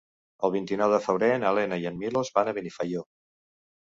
El 0.47 0.51
vint-i-nou 0.53 0.93
de 0.93 0.99
febrer 1.07 1.29
na 1.43 1.51
Lena 1.57 1.77
i 1.83 1.85
en 1.89 1.99
Milos 1.99 2.31
van 2.39 2.49
a 2.49 2.55
Benifaió. 2.59 3.05